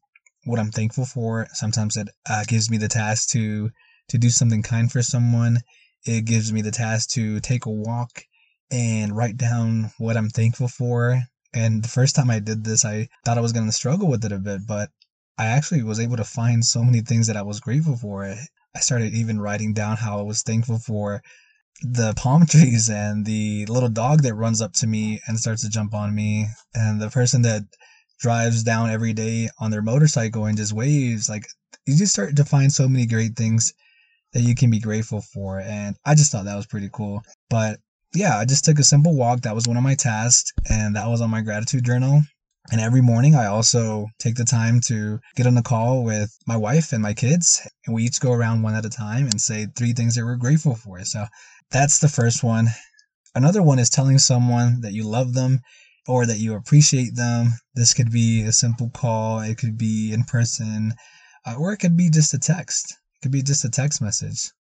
what 0.46 0.60
I'm 0.60 0.72
thankful 0.72 1.06
for. 1.06 1.48
Sometimes 1.54 1.96
it 1.96 2.10
uh, 2.30 2.44
gives 2.48 2.70
me 2.70 2.78
the 2.78 2.90
task 2.90 3.30
to 3.30 3.72
to 4.10 4.18
do 4.18 4.30
something 4.30 4.64
kind 4.64 4.92
for 4.92 5.02
someone. 5.02 5.60
It 6.06 6.26
gives 6.26 6.52
me 6.52 6.62
the 6.62 6.72
task 6.72 7.10
to 7.12 7.40
take 7.40 7.66
a 7.66 7.72
walk 7.72 8.24
and 8.72 9.16
write 9.16 9.38
down 9.38 9.92
what 9.98 10.18
I'm 10.18 10.30
thankful 10.30 10.68
for. 10.68 11.22
And 11.54 11.84
the 11.84 11.90
first 11.90 12.16
time 12.16 12.30
I 12.30 12.40
did 12.40 12.64
this, 12.64 12.84
I 12.84 13.08
thought 13.24 13.38
I 13.38 13.42
was 13.42 13.54
going 13.54 13.68
to 13.68 13.72
struggle 13.72 14.08
with 14.08 14.26
it 14.26 14.32
a 14.32 14.40
bit, 14.40 14.66
but 14.68 14.90
I 15.38 15.46
actually 15.46 15.84
was 15.84 16.00
able 16.00 16.18
to 16.18 16.24
find 16.24 16.64
so 16.66 16.84
many 16.84 17.02
things 17.02 17.28
that 17.28 17.38
I 17.38 17.44
was 17.44 17.60
grateful 17.60 17.96
for. 17.96 18.24
I 18.26 18.80
started 18.80 19.14
even 19.14 19.40
writing 19.40 19.74
down 19.74 19.98
how 19.98 20.20
I 20.20 20.24
was 20.24 20.42
thankful 20.42 20.80
for 20.80 21.22
the 21.82 22.14
palm 22.16 22.46
trees 22.48 22.90
and 22.90 23.26
the 23.26 23.66
little 23.68 23.90
dog 23.90 24.22
that 24.24 24.36
runs 24.36 24.62
up 24.62 24.74
to 24.74 24.88
me 24.88 25.22
and 25.28 25.40
starts 25.40 25.64
to 25.64 25.70
jump 25.70 25.94
on 25.94 26.14
me 26.14 26.48
and 26.74 27.02
the 27.02 27.10
person 27.10 27.42
that 27.44 27.64
drives 28.20 28.64
down 28.64 28.90
every 28.90 29.14
day 29.14 29.50
on 29.60 29.70
their 29.70 29.82
motorcycle 29.82 30.46
and 30.46 30.58
just 30.58 30.72
waves 30.72 31.28
like 31.28 31.46
you 31.86 31.98
just 31.98 32.14
start 32.14 32.36
to 32.38 32.46
find 32.46 32.72
so 32.72 32.88
many 32.88 33.06
great 33.06 33.36
things 33.36 33.74
that 34.34 34.42
you 34.42 34.56
can 34.56 34.70
be 34.70 34.80
grateful 34.80 35.22
for 35.34 35.60
and 35.60 35.96
i 36.06 36.16
just 36.16 36.32
thought 36.32 36.46
that 36.46 36.56
was 36.56 36.68
pretty 36.68 36.90
cool 36.92 37.22
but 37.50 37.80
yeah 38.14 38.38
i 38.38 38.46
just 38.46 38.66
took 38.66 38.80
a 38.80 38.84
simple 38.84 39.16
walk 39.16 39.42
that 39.42 39.56
was 39.56 39.68
one 39.68 39.78
of 39.78 39.84
my 39.84 39.96
tasks 39.96 40.52
and 40.70 40.96
that 40.96 41.08
was 41.08 41.22
on 41.22 41.30
my 41.30 41.42
gratitude 41.42 41.84
journal 41.84 42.22
and 42.72 42.80
every 42.80 43.02
morning 43.02 43.36
i 43.36 43.46
also 43.46 44.06
take 44.20 44.36
the 44.36 44.46
time 44.46 44.80
to 44.80 45.20
get 45.36 45.48
on 45.48 45.58
a 45.58 45.64
call 45.64 46.04
with 46.04 46.32
my 46.48 46.56
wife 46.56 46.94
and 46.94 47.02
my 47.02 47.14
kids 47.14 47.62
and 47.86 47.96
we 47.96 48.04
each 48.04 48.20
go 48.20 48.32
around 48.32 48.62
one 48.62 48.76
at 48.76 48.86
a 48.86 48.90
time 48.90 49.28
and 49.28 49.40
say 49.42 49.68
three 49.76 49.94
things 49.94 50.16
that 50.16 50.24
we're 50.26 50.36
grateful 50.36 50.76
for 50.76 51.04
so 51.04 51.26
that's 51.74 51.98
the 51.98 52.08
first 52.08 52.44
one. 52.44 52.68
Another 53.34 53.64
one 53.64 53.80
is 53.80 53.90
telling 53.90 54.20
someone 54.20 54.82
that 54.82 54.94
you 54.94 55.04
love 55.04 55.34
them 55.34 55.60
or 56.08 56.28
that 56.28 56.38
you 56.38 56.54
appreciate 56.54 57.16
them. 57.16 57.54
This 57.74 57.96
could 57.96 58.12
be 58.12 58.44
a 58.44 58.52
simple 58.52 58.92
call, 58.92 59.40
it 59.40 59.58
could 59.58 59.76
be 59.76 60.14
in 60.14 60.24
person, 60.24 60.94
uh, 61.48 61.56
or 61.58 61.74
it 61.74 61.78
could 61.78 61.98
be 61.98 62.12
just 62.12 62.34
a 62.36 62.40
text. 62.40 62.96
Could 63.24 63.32
be 63.32 63.42
just 63.42 63.64
a 63.64 63.70
text 63.70 64.02
message. 64.02 64.52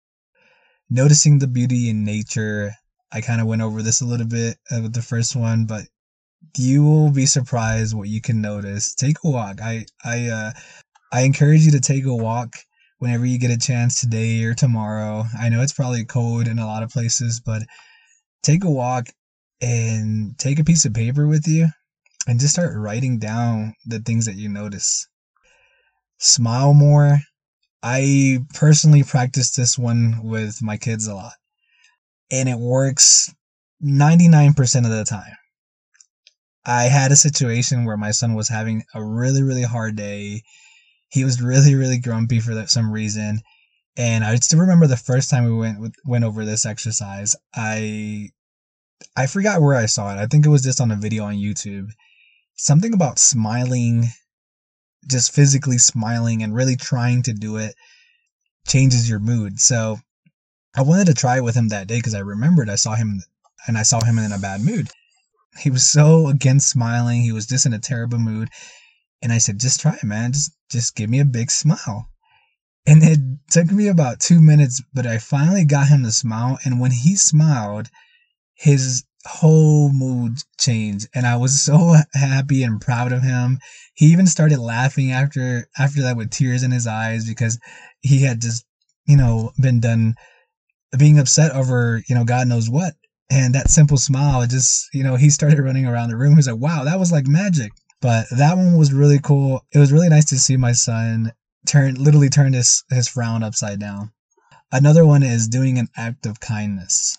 Noticing 0.88 1.40
the 1.40 1.49
beauty 1.49 1.90
in 1.90 2.04
nature. 2.04 2.73
I 3.11 3.21
kind 3.21 3.40
of 3.40 3.49
went 3.49 3.61
over 3.61 3.83
this 3.83 4.02
a 4.02 4.07
little 4.07 4.28
bit 4.28 4.57
with 4.71 4.92
the 4.92 5.02
first 5.02 5.35
one, 5.35 5.66
but 5.66 5.83
you 6.57 6.85
will 6.85 7.11
be 7.11 7.26
surprised 7.26 7.92
what 7.92 8.09
you 8.09 8.21
can 8.21 8.40
notice. 8.40 8.95
Take 8.95 9.16
a 9.25 9.31
walk. 9.31 9.61
I 9.61 9.87
I 10.04 10.28
uh, 10.28 10.52
I 11.12 11.23
encourage 11.23 11.62
you 11.62 11.73
to 11.73 11.81
take 11.81 12.04
a 12.04 12.14
walk 12.14 12.54
whenever 13.00 13.26
you 13.26 13.37
get 13.37 13.50
a 13.50 13.59
chance 13.59 14.00
today 14.00 14.45
or 14.45 14.54
tomorrow. 14.54 15.25
I 15.37 15.49
know 15.49 15.61
it's 15.61 15.73
probably 15.73 16.04
cold 16.04 16.47
in 16.47 16.61
a 16.61 16.66
lot 16.66 16.85
of 16.85 16.90
places, 16.90 17.42
but 17.45 17.62
take 18.45 18.62
a 18.62 18.71
walk 18.71 19.09
and 19.61 20.38
take 20.38 20.61
a 20.61 20.64
piece 20.64 20.85
of 20.85 20.95
paper 20.95 21.26
with 21.26 21.49
you 21.49 21.66
and 22.28 22.38
just 22.38 22.52
start 22.52 22.76
writing 22.76 23.19
down 23.19 23.75
the 23.87 23.99
things 23.99 24.26
that 24.26 24.37
you 24.37 24.49
notice. 24.49 25.09
Smile 26.19 26.75
more. 26.75 27.19
I 27.82 28.38
personally 28.54 29.02
practice 29.02 29.54
this 29.54 29.78
one 29.78 30.20
with 30.22 30.62
my 30.62 30.76
kids 30.76 31.06
a 31.06 31.14
lot, 31.14 31.32
and 32.30 32.48
it 32.48 32.58
works 32.58 33.34
99% 33.84 34.84
of 34.84 34.90
the 34.90 35.04
time. 35.04 35.36
I 36.64 36.84
had 36.84 37.10
a 37.10 37.16
situation 37.16 37.84
where 37.84 37.96
my 37.96 38.12
son 38.12 38.34
was 38.34 38.48
having 38.48 38.84
a 38.94 39.04
really, 39.04 39.42
really 39.42 39.64
hard 39.64 39.96
day. 39.96 40.42
He 41.08 41.24
was 41.24 41.42
really 41.42 41.74
really 41.74 41.98
grumpy 41.98 42.40
for 42.40 42.66
some 42.68 42.90
reason 42.90 43.40
and 43.96 44.24
i 44.24 44.34
still 44.36 44.60
remember 44.60 44.86
the 44.86 44.96
first 44.96 45.28
time 45.28 45.44
we 45.44 45.52
went 45.52 45.94
went 46.04 46.24
over 46.24 46.44
this 46.44 46.64
exercise 46.64 47.36
i 47.54 48.28
i 49.16 49.26
forgot 49.26 49.60
where 49.60 49.76
i 49.76 49.86
saw 49.86 50.12
it. 50.12 50.18
I 50.18 50.26
think 50.26 50.46
it 50.46 50.50
was 50.50 50.62
just 50.62 50.80
on 50.80 50.90
a 50.90 50.96
video 50.96 51.24
on 51.24 51.34
youtube. 51.34 51.88
Something 52.56 52.94
about 52.94 53.18
smiling 53.18 54.04
just 55.09 55.35
physically 55.35 55.78
smiling 55.78 56.42
and 56.42 56.54
really 56.54 56.76
trying 56.76 57.23
to 57.23 57.32
do 57.32 57.56
it 57.56 57.75
changes 58.66 59.09
your 59.09 59.18
mood 59.18 59.59
so 59.59 59.99
i 60.76 60.82
wanted 60.82 61.06
to 61.06 61.14
try 61.14 61.37
it 61.37 61.44
with 61.44 61.56
him 61.56 61.68
that 61.68 61.88
day 61.88 61.97
because 61.97 62.14
i 62.14 62.21
remembered 62.21 62.71
i 62.71 62.76
saw 62.76 62.94
him 62.94 63.21
and 63.66 63.76
i 63.76 63.82
saw 63.82 64.02
him 64.02 64.18
in 64.18 64.32
a 64.32 64.38
bad 64.38 64.61
mood 64.61 64.88
he 65.59 65.71
was 65.71 65.85
so 65.85 66.28
against 66.28 66.71
smiling 66.71 67.23
he 67.23 67.32
was 67.32 67.47
just 67.47 67.66
in 67.66 67.73
a 67.73 67.78
terrible 67.78 68.18
mood 68.18 68.49
and 69.23 69.32
I 69.32 69.38
said, 69.38 69.61
just 69.61 69.80
try 69.80 69.94
it, 69.94 70.04
man. 70.04 70.32
Just 70.32 70.52
just 70.68 70.97
give 70.97 71.09
me 71.09 71.21
a 71.21 71.25
big 71.25 71.50
smile. 71.50 72.09
And 72.85 73.02
it 73.04 73.21
took 73.50 73.71
me 73.71 73.87
about 73.87 74.18
two 74.18 74.40
minutes, 74.40 74.82
but 74.92 75.06
I 75.06 75.18
finally 75.18 75.64
got 75.64 75.87
him 75.87 76.02
to 76.02 76.11
smile. 76.11 76.59
And 76.64 76.80
when 76.80 76.90
he 76.90 77.14
smiled, 77.14 77.88
his 78.54 79.04
whole 79.26 79.92
mood 79.92 80.38
changed. 80.58 81.08
And 81.14 81.26
I 81.26 81.36
was 81.36 81.60
so 81.64 81.94
happy 82.14 82.62
and 82.62 82.80
proud 82.80 83.12
of 83.12 83.22
him. 83.22 83.58
He 83.94 84.06
even 84.06 84.26
started 84.26 84.58
laughing 84.58 85.12
after 85.12 85.68
after 85.78 86.02
that 86.02 86.16
with 86.16 86.30
tears 86.30 86.62
in 86.62 86.70
his 86.70 86.86
eyes 86.86 87.26
because 87.26 87.58
he 88.00 88.22
had 88.22 88.40
just, 88.40 88.64
you 89.06 89.16
know, 89.16 89.52
been 89.60 89.80
done 89.80 90.14
being 90.98 91.18
upset 91.18 91.52
over, 91.52 92.02
you 92.08 92.14
know, 92.14 92.24
God 92.24 92.48
knows 92.48 92.68
what. 92.68 92.94
And 93.30 93.54
that 93.54 93.70
simple 93.70 93.96
smile 93.96 94.46
just, 94.46 94.88
you 94.92 95.02
know, 95.02 95.16
he 95.16 95.30
started 95.30 95.58
running 95.58 95.86
around 95.86 96.10
the 96.10 96.16
room. 96.16 96.36
He's 96.36 96.48
like, 96.48 96.60
wow, 96.60 96.84
that 96.84 96.98
was 96.98 97.10
like 97.10 97.26
magic. 97.26 97.72
But 98.02 98.26
that 98.36 98.56
one 98.56 98.76
was 98.76 98.92
really 98.92 99.20
cool. 99.22 99.62
It 99.72 99.78
was 99.78 99.92
really 99.92 100.08
nice 100.08 100.26
to 100.26 100.38
see 100.38 100.56
my 100.56 100.72
son 100.72 101.32
turn 101.66 101.94
literally 101.94 102.28
turn 102.28 102.52
his, 102.52 102.84
his 102.90 103.08
frown 103.08 103.42
upside 103.42 103.78
down. 103.78 104.12
Another 104.70 105.06
one 105.06 105.22
is 105.22 105.48
doing 105.48 105.78
an 105.78 105.88
act 105.96 106.26
of 106.26 106.40
kindness. 106.40 107.16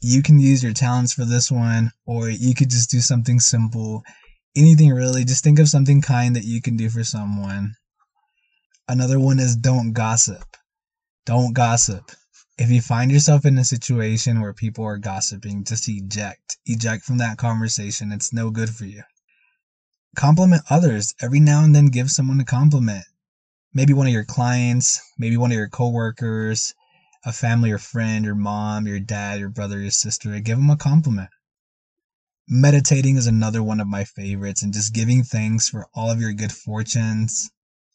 You 0.00 0.22
can 0.22 0.38
use 0.38 0.62
your 0.62 0.72
talents 0.72 1.12
for 1.12 1.24
this 1.24 1.50
one, 1.50 1.92
or 2.06 2.30
you 2.30 2.54
could 2.54 2.70
just 2.70 2.90
do 2.90 3.00
something 3.00 3.40
simple. 3.40 4.02
Anything 4.56 4.90
really, 4.90 5.24
just 5.24 5.44
think 5.44 5.58
of 5.58 5.68
something 5.68 6.00
kind 6.00 6.34
that 6.36 6.44
you 6.44 6.62
can 6.62 6.76
do 6.76 6.88
for 6.88 7.04
someone. 7.04 7.74
Another 8.88 9.20
one 9.20 9.38
is 9.38 9.56
don't 9.56 9.92
gossip. 9.92 10.44
Don't 11.26 11.52
gossip. 11.52 12.12
If 12.58 12.70
you 12.70 12.80
find 12.80 13.10
yourself 13.10 13.44
in 13.44 13.58
a 13.58 13.64
situation 13.64 14.40
where 14.40 14.52
people 14.52 14.84
are 14.84 14.98
gossiping, 14.98 15.64
just 15.64 15.88
eject. 15.88 16.58
Eject 16.66 17.04
from 17.04 17.18
that 17.18 17.38
conversation. 17.38 18.12
It's 18.12 18.32
no 18.32 18.50
good 18.50 18.70
for 18.70 18.84
you 18.84 19.02
compliment 20.16 20.62
others. 20.68 21.14
Every 21.20 21.40
now 21.40 21.64
and 21.64 21.74
then 21.74 21.86
give 21.86 22.10
someone 22.10 22.40
a 22.40 22.44
compliment. 22.44 23.04
Maybe 23.72 23.92
one 23.92 24.06
of 24.06 24.12
your 24.12 24.24
clients, 24.24 25.00
maybe 25.18 25.36
one 25.36 25.50
of 25.52 25.56
your 25.56 25.68
coworkers, 25.68 26.74
a 27.24 27.32
family 27.32 27.70
or 27.70 27.78
friend, 27.78 28.24
your 28.24 28.34
mom, 28.34 28.86
your 28.86 29.00
dad, 29.00 29.40
your 29.40 29.50
brother, 29.50 29.78
your 29.78 29.90
sister. 29.90 30.38
Give 30.40 30.56
them 30.56 30.70
a 30.70 30.76
compliment. 30.76 31.30
Meditating 32.48 33.16
is 33.16 33.26
another 33.26 33.62
one 33.62 33.80
of 33.80 33.86
my 33.86 34.04
favorites 34.04 34.62
and 34.62 34.72
just 34.72 34.94
giving 34.94 35.22
thanks 35.22 35.68
for 35.68 35.86
all 35.94 36.10
of 36.10 36.20
your 36.20 36.32
good 36.32 36.52
fortunes. 36.52 37.50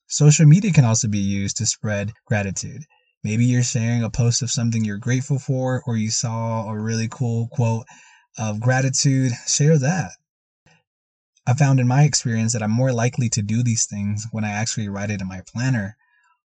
Social 0.08 0.46
media 0.46 0.72
can 0.72 0.86
also 0.86 1.08
be 1.08 1.20
used 1.20 1.58
to 1.58 1.65
spread 1.65 2.13
gratitude. 2.25 2.84
Maybe 3.24 3.46
you're 3.46 3.63
sharing 3.63 4.03
a 4.03 4.10
post 4.10 4.44
of 4.44 4.51
something 4.51 4.86
you're 4.86 4.98
grateful 4.98 5.39
for, 5.39 5.82
or 5.88 5.98
you 5.98 6.12
saw 6.12 6.70
a 6.70 6.79
really 6.79 7.08
cool 7.10 7.48
quote 7.48 7.88
of 8.38 8.60
gratitude. 8.60 9.32
Share 9.48 9.79
that. 9.79 10.12
I 11.48 11.53
found 11.53 11.79
in 11.79 11.88
my 11.88 12.03
experience 12.03 12.53
that 12.53 12.62
I'm 12.62 12.72
more 12.72 12.94
likely 12.94 13.29
to 13.29 13.41
do 13.41 13.63
these 13.63 13.88
things 13.88 14.27
when 14.32 14.46
I 14.46 14.51
actually 14.51 14.89
write 14.89 15.10
it 15.10 15.22
in 15.22 15.27
my 15.27 15.41
planner 15.51 15.98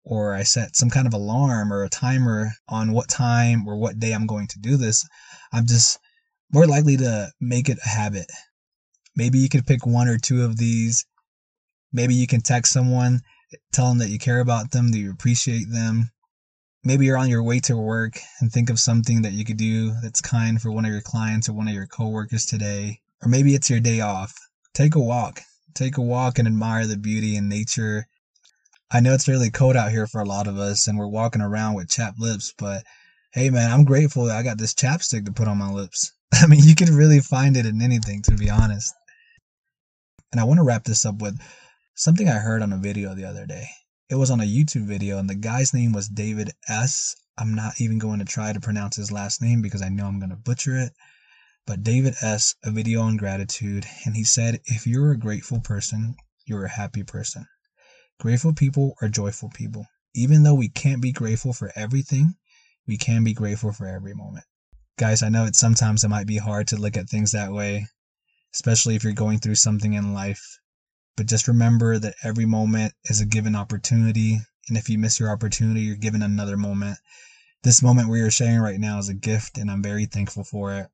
or 0.04 0.34
I 0.34 0.44
set 0.44 0.76
some 0.76 0.90
kind 0.90 1.08
of 1.08 1.14
alarm 1.14 1.72
or 1.72 1.84
a 1.84 1.90
timer 1.90 2.52
on 2.68 2.92
what 2.92 3.08
time 3.10 3.68
or 3.68 3.78
what 3.78 4.00
day 4.00 4.14
I'm 4.14 4.28
going 4.28 4.48
to 4.48 4.60
do 4.60 4.78
this. 4.78 5.08
I'm 5.52 5.66
just 5.66 6.00
more 6.52 6.68
likely 6.68 6.98
to 6.98 7.32
make 7.40 7.70
it 7.70 7.80
a 7.86 7.90
habit. 7.90 8.28
Maybe 9.16 9.40
you 9.40 9.50
could 9.50 9.66
pick 9.66 9.86
one 9.86 10.08
or 10.08 10.18
two 10.18 10.44
of 10.44 10.58
these. 10.58 11.06
Maybe 11.92 12.16
you 12.16 12.28
can 12.28 12.42
text 12.42 12.74
someone, 12.74 13.22
tell 13.72 13.90
them 13.90 14.00
that 14.00 14.10
you 14.10 14.20
care 14.20 14.40
about 14.40 14.72
them, 14.72 14.92
that 14.92 14.98
you 14.98 15.12
appreciate 15.12 15.72
them. 15.72 16.10
Maybe 16.84 17.06
you're 17.06 17.18
on 17.18 17.30
your 17.30 17.44
way 17.44 17.60
to 17.62 17.78
work 17.78 18.20
and 18.42 18.52
think 18.52 18.70
of 18.70 18.80
something 18.80 19.22
that 19.22 19.34
you 19.34 19.46
could 19.46 19.58
do 19.58 19.94
that's 20.02 20.20
kind 20.20 20.62
for 20.62 20.72
one 20.72 20.86
of 20.86 20.92
your 20.92 21.02
clients 21.02 21.48
or 21.48 21.54
one 21.54 21.68
of 21.68 21.74
your 21.74 21.88
coworkers 21.88 22.46
today. 22.46 23.00
Or 23.22 23.30
maybe 23.30 23.56
it's 23.56 23.70
your 23.70 23.80
day 23.80 24.02
off 24.02 24.34
take 24.74 24.96
a 24.96 25.00
walk. 25.00 25.42
Take 25.76 25.98
a 25.98 26.02
walk 26.02 26.40
and 26.40 26.48
admire 26.48 26.88
the 26.88 26.98
beauty 26.98 27.36
in 27.36 27.48
nature. 27.48 28.08
I 28.94 29.00
know 29.00 29.14
it's 29.14 29.28
really 29.28 29.50
cold 29.50 29.76
out 29.76 29.92
here 29.92 30.06
for 30.06 30.22
a 30.22 30.26
lot 30.26 30.48
of 30.48 30.58
us 30.58 30.88
and 30.88 30.98
we're 30.98 31.08
walking 31.08 31.42
around 31.42 31.74
with 31.74 31.90
chapped 31.90 32.20
lips, 32.20 32.54
but 32.58 32.84
hey 33.34 33.50
man, 33.50 33.72
I'm 33.72 33.86
grateful 33.86 34.30
I 34.30 34.44
got 34.44 34.60
this 34.60 34.76
chapstick 34.76 35.26
to 35.26 35.32
put 35.32 35.48
on 35.48 35.58
my 35.58 35.72
lips. 35.72 36.14
I 36.34 36.46
mean, 36.46 36.64
you 36.64 36.76
can 36.76 36.96
really 36.96 37.20
find 37.20 37.58
it 37.58 37.66
in 37.66 37.82
anything, 37.82 38.22
to 38.24 38.36
be 38.36 38.50
honest. 38.50 38.94
And 40.32 40.40
I 40.40 40.44
want 40.44 40.60
to 40.60 40.64
wrap 40.64 40.84
this 40.84 41.06
up 41.06 41.22
with 41.22 41.40
something 41.96 42.30
I 42.30 42.38
heard 42.38 42.62
on 42.62 42.72
a 42.72 42.78
video 42.78 43.16
the 43.16 43.26
other 43.26 43.46
day. 43.46 43.68
It 44.10 44.16
was 44.16 44.30
on 44.30 44.42
a 44.42 44.44
YouTube 44.44 44.86
video, 44.86 45.18
and 45.18 45.30
the 45.30 45.36
guy's 45.36 45.74
name 45.74 45.92
was 45.92 46.08
David 46.08 46.52
S. 46.68 47.16
I'm 47.38 47.56
not 47.56 47.82
even 47.82 47.98
going 47.98 48.20
to 48.20 48.26
try 48.26 48.54
to 48.54 48.60
pronounce 48.60 48.96
his 48.96 49.12
last 49.12 49.42
name 49.42 49.62
because 49.62 49.82
I 49.82 49.90
know 49.90 50.06
I'm 50.06 50.20
going 50.20 50.30
to 50.30 50.36
butcher 50.36 50.78
it 50.78 50.94
but 51.66 51.82
David 51.82 52.14
S. 52.22 52.56
a 52.64 52.72
video 52.72 53.02
on 53.02 53.16
gratitude, 53.16 53.86
and 54.06 54.16
he 54.18 54.26
said, 54.26 54.60
If 54.66 54.86
you're 54.86 55.12
a 55.12 55.18
grateful 55.18 55.62
person, 55.62 56.16
you're 56.46 56.66
a 56.66 56.70
happy 56.70 57.04
person. 57.04 57.46
Grateful 58.20 58.54
people 58.54 58.96
are 59.02 59.10
joyful 59.10 59.50
people. 59.50 59.88
Even 60.16 60.44
though 60.44 60.54
we 60.54 60.70
can't 60.70 61.02
be 61.02 61.12
grateful 61.12 61.54
for 61.54 61.72
everything, 61.76 62.36
we 62.88 62.98
can 62.98 63.24
be 63.24 63.34
grateful 63.34 63.72
for 63.72 63.88
every 63.88 64.14
moment. 64.14 64.46
Guys, 64.98 65.24
I 65.24 65.30
know 65.30 65.46
it 65.46 65.56
sometimes 65.56 66.04
it 66.04 66.10
might 66.10 66.28
be 66.28 66.38
hard 66.38 66.68
to 66.68 66.78
look 66.78 66.96
at 66.96 67.10
things 67.10 67.32
that 67.32 67.52
way, 67.52 67.88
especially 68.54 68.96
if 68.96 69.04
you're 69.04 69.14
going 69.14 69.40
through 69.40 69.56
something 69.56 69.94
in 69.94 70.14
life. 70.14 70.60
But 71.18 71.28
just 71.28 71.48
remember 71.48 71.98
that 72.00 72.16
every 72.24 72.46
moment 72.46 72.94
is 73.06 73.22
a 73.22 73.26
given 73.26 73.56
opportunity, 73.56 74.40
and 74.70 74.78
if 74.78 74.90
you 74.90 74.98
miss 74.98 75.20
your 75.20 75.32
opportunity, 75.32 75.82
you're 75.82 75.96
given 75.96 76.22
another 76.22 76.58
moment. 76.58 77.00
This 77.64 77.82
moment 77.82 78.10
we 78.10 78.22
are 78.22 78.32
sharing 78.32 78.60
right 78.60 78.80
now 78.80 79.00
is 79.00 79.10
a 79.10 79.14
gift, 79.14 79.58
and 79.58 79.72
I'm 79.72 79.82
very 79.82 80.06
thankful 80.06 80.44
for 80.44 80.74
it. 80.74 80.88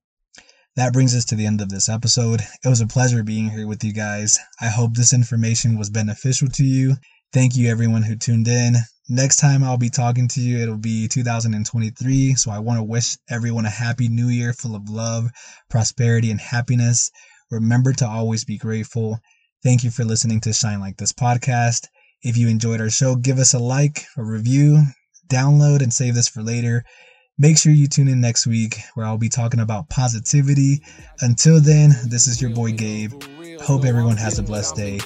That 0.79 0.93
brings 0.93 1.13
us 1.13 1.25
to 1.25 1.35
the 1.35 1.45
end 1.45 1.59
of 1.59 1.67
this 1.67 1.89
episode. 1.89 2.39
It 2.39 2.69
was 2.69 2.79
a 2.79 2.87
pleasure 2.87 3.21
being 3.21 3.49
here 3.49 3.67
with 3.67 3.83
you 3.83 3.91
guys. 3.91 4.39
I 4.61 4.67
hope 4.67 4.93
this 4.93 5.11
information 5.11 5.77
was 5.77 5.89
beneficial 5.89 6.47
to 6.47 6.63
you. 6.63 6.95
Thank 7.33 7.57
you, 7.57 7.69
everyone 7.69 8.03
who 8.03 8.15
tuned 8.15 8.47
in. 8.47 8.75
Next 9.09 9.41
time 9.41 9.61
I'll 9.61 9.77
be 9.77 9.89
talking 9.89 10.29
to 10.29 10.39
you, 10.39 10.59
it'll 10.59 10.77
be 10.77 11.09
2023. 11.09 12.35
So 12.35 12.49
I 12.49 12.59
want 12.59 12.79
to 12.79 12.83
wish 12.83 13.17
everyone 13.29 13.65
a 13.65 13.69
happy 13.69 14.07
new 14.07 14.29
year 14.29 14.53
full 14.53 14.73
of 14.73 14.87
love, 14.87 15.29
prosperity, 15.69 16.31
and 16.31 16.39
happiness. 16.39 17.11
Remember 17.51 17.91
to 17.91 18.07
always 18.07 18.45
be 18.45 18.57
grateful. 18.57 19.19
Thank 19.61 19.83
you 19.83 19.91
for 19.91 20.05
listening 20.05 20.39
to 20.41 20.53
Shine 20.53 20.79
Like 20.79 20.95
This 20.95 21.11
podcast. 21.11 21.87
If 22.23 22.37
you 22.37 22.47
enjoyed 22.47 22.79
our 22.79 22.89
show, 22.89 23.17
give 23.17 23.37
us 23.37 23.53
a 23.53 23.59
like, 23.59 24.05
a 24.15 24.23
review, 24.23 24.85
download, 25.27 25.83
and 25.83 25.93
save 25.93 26.15
this 26.15 26.29
for 26.29 26.41
later. 26.41 26.85
Make 27.41 27.57
sure 27.57 27.71
you 27.71 27.87
tune 27.87 28.09
in 28.09 28.19
next 28.19 28.47
week 28.47 28.79
where 28.95 29.05
I'll 29.05 29.17
be 29.17 29.29
talking 29.29 29.61
about 29.61 29.87
positivity. 29.87 30.81
Until 31.21 31.61
then, 31.61 31.91
this 32.05 32.27
is 32.27 32.41
your 32.41 32.51
boy 32.51 32.73
Gabe. 32.73 33.13
Hope 33.61 33.85
everyone 33.85 34.17
has 34.17 34.39
a 34.39 34.43
blessed 34.43 34.75
day. 34.75 34.99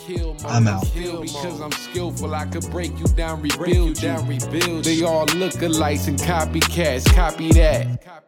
I'm 0.43 0.67
out. 0.67 0.83
Because 0.95 1.61
I'm 1.61 1.71
skillful, 1.71 2.33
I 2.33 2.45
could 2.47 2.67
break 2.71 2.97
you 2.97 3.05
down, 3.05 3.43
rebuild 3.43 4.01
you. 4.01 4.81
They 4.81 5.03
all 5.03 5.25
look 5.35 5.61
alike 5.61 6.07
and 6.07 6.17
copycats, 6.17 7.05
copy 7.13 7.51
that. 7.51 8.22